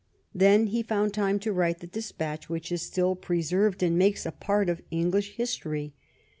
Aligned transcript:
Then 0.33 0.65
he 0.65 0.81
found 0.81 1.13
time 1.13 1.37
to 1.41 1.53
write 1.53 1.77
the 1.77 1.85
despatch 1.85 2.49
which 2.49 2.71
is 2.71 2.81
still 2.81 3.15
preserved 3.15 3.83
and 3.83 3.99
makes 3.99 4.25
a 4.25 4.31
part 4.31 4.67
of 4.67 4.81
English 4.89 5.35
history. 5.35 5.93